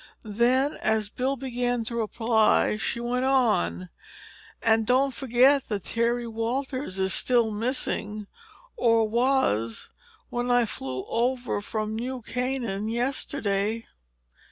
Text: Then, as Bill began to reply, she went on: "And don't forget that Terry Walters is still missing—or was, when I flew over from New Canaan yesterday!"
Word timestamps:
Then, 0.23 0.77
as 0.81 1.09
Bill 1.11 1.35
began 1.35 1.83
to 1.83 1.95
reply, 1.95 2.75
she 2.77 2.99
went 2.99 3.23
on: 3.23 3.89
"And 4.63 4.87
don't 4.87 5.13
forget 5.13 5.69
that 5.69 5.83
Terry 5.83 6.25
Walters 6.27 6.97
is 6.97 7.13
still 7.13 7.51
missing—or 7.51 9.07
was, 9.07 9.89
when 10.31 10.49
I 10.49 10.65
flew 10.65 11.05
over 11.07 11.61
from 11.61 11.95
New 11.95 12.23
Canaan 12.23 12.89
yesterday!" 12.89 13.85